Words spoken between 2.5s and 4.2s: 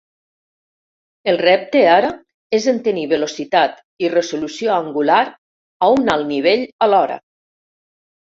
és en tenir velocitat i